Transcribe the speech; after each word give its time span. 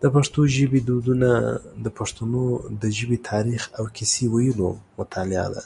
د 0.00 0.02
پښتو 0.14 0.40
ژبی 0.56 0.80
دودونه 0.88 1.30
د 1.84 1.86
پښتنو 1.98 2.44
د 2.80 2.82
ژبی 2.96 3.18
تاریخ 3.30 3.62
او 3.78 3.84
کیسې 3.96 4.24
ویلو 4.34 4.70
مطالعه 4.98 5.46
ده. 5.54 5.62